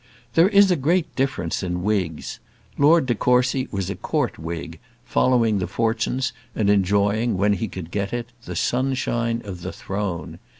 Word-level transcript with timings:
There 0.33 0.49
is 0.49 0.71
a 0.71 0.75
great 0.75 1.15
difference 1.15 1.61
in 1.61 1.83
Whigs. 1.83 2.39
Lord 2.75 3.05
de 3.05 3.13
Courcy 3.13 3.67
was 3.69 3.87
a 3.91 3.95
Court 3.95 4.39
Whig, 4.39 4.79
following 5.05 5.59
the 5.59 5.67
fortunes, 5.67 6.33
and 6.55 6.71
enjoying, 6.71 7.37
when 7.37 7.53
he 7.53 7.67
could 7.67 7.91
get 7.91 8.11
it, 8.11 8.31
the 8.45 8.55
sunshine 8.55 9.43
of 9.45 9.61
the 9.61 9.71
throne. 9.71 10.39